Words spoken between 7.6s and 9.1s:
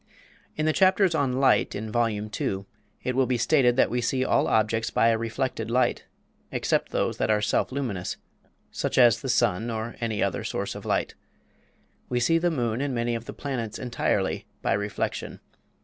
luminous, such